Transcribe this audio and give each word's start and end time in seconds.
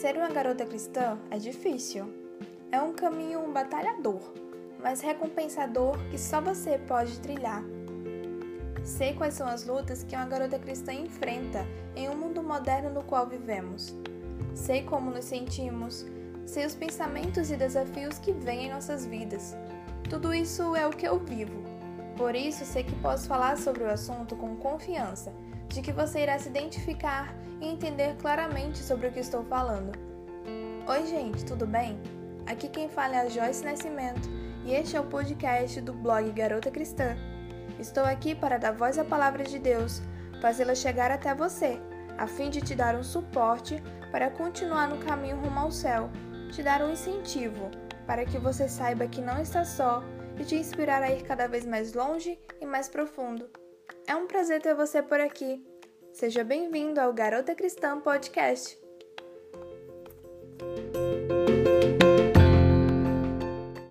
Ser 0.00 0.14
uma 0.18 0.28
garota 0.28 0.66
cristã 0.66 1.18
é 1.30 1.38
difícil. 1.38 2.12
É 2.70 2.78
um 2.78 2.92
caminho 2.92 3.50
batalhador, 3.50 4.20
mas 4.78 5.00
recompensador 5.00 5.96
que 6.10 6.18
só 6.18 6.38
você 6.38 6.78
pode 6.86 7.18
trilhar. 7.20 7.64
Sei 8.84 9.14
quais 9.14 9.32
são 9.32 9.48
as 9.48 9.66
lutas 9.66 10.02
que 10.02 10.14
uma 10.14 10.26
garota 10.26 10.58
cristã 10.58 10.92
enfrenta 10.92 11.66
em 11.96 12.10
um 12.10 12.14
mundo 12.14 12.42
moderno 12.42 12.90
no 12.90 13.02
qual 13.04 13.26
vivemos. 13.26 13.94
Sei 14.54 14.82
como 14.82 15.10
nos 15.10 15.24
sentimos, 15.24 16.04
sei 16.44 16.66
os 16.66 16.74
pensamentos 16.74 17.50
e 17.50 17.56
desafios 17.56 18.18
que 18.18 18.32
vêm 18.32 18.66
em 18.66 18.70
nossas 18.70 19.06
vidas. 19.06 19.56
Tudo 20.10 20.34
isso 20.34 20.76
é 20.76 20.86
o 20.86 20.90
que 20.90 21.08
eu 21.08 21.18
vivo. 21.18 21.75
Por 22.16 22.34
isso, 22.34 22.64
sei 22.64 22.82
que 22.82 22.94
posso 22.96 23.28
falar 23.28 23.58
sobre 23.58 23.84
o 23.84 23.90
assunto 23.90 24.34
com 24.36 24.56
confiança, 24.56 25.34
de 25.68 25.82
que 25.82 25.92
você 25.92 26.22
irá 26.22 26.38
se 26.38 26.48
identificar 26.48 27.34
e 27.60 27.68
entender 27.68 28.16
claramente 28.16 28.78
sobre 28.78 29.08
o 29.08 29.12
que 29.12 29.20
estou 29.20 29.44
falando. 29.44 29.92
Oi, 30.88 31.06
gente, 31.06 31.44
tudo 31.44 31.66
bem? 31.66 32.00
Aqui 32.46 32.68
quem 32.68 32.88
fala 32.88 33.16
é 33.16 33.20
a 33.20 33.28
Joyce 33.28 33.62
Nascimento 33.62 34.30
e 34.64 34.72
este 34.72 34.96
é 34.96 35.00
o 35.00 35.04
podcast 35.04 35.78
do 35.82 35.92
blog 35.92 36.32
Garota 36.32 36.70
Cristã. 36.70 37.16
Estou 37.78 38.04
aqui 38.04 38.34
para 38.34 38.56
dar 38.56 38.72
voz 38.72 38.98
à 38.98 39.04
palavra 39.04 39.44
de 39.44 39.58
Deus, 39.58 40.00
fazê-la 40.40 40.74
chegar 40.74 41.10
até 41.10 41.34
você, 41.34 41.78
a 42.16 42.26
fim 42.26 42.48
de 42.48 42.62
te 42.62 42.74
dar 42.74 42.94
um 42.94 43.04
suporte 43.04 43.82
para 44.10 44.30
continuar 44.30 44.88
no 44.88 44.96
caminho 45.04 45.36
rumo 45.36 45.60
ao 45.60 45.70
céu, 45.70 46.08
te 46.50 46.62
dar 46.62 46.82
um 46.82 46.92
incentivo 46.92 47.70
para 48.06 48.24
que 48.24 48.38
você 48.38 48.68
saiba 48.68 49.06
que 49.06 49.20
não 49.20 49.38
está 49.42 49.66
só 49.66 50.02
e 50.38 50.44
te 50.44 50.56
inspirar 50.56 51.02
a 51.02 51.10
ir 51.10 51.22
cada 51.22 51.46
vez 51.46 51.64
mais 51.64 51.92
longe 51.92 52.38
e 52.60 52.66
mais 52.66 52.88
profundo. 52.88 53.48
É 54.06 54.14
um 54.14 54.26
prazer 54.26 54.60
ter 54.60 54.74
você 54.74 55.02
por 55.02 55.20
aqui. 55.20 55.64
Seja 56.12 56.44
bem-vindo 56.44 57.00
ao 57.00 57.12
Garota 57.12 57.54
Cristã 57.54 58.00
Podcast. 58.00 58.78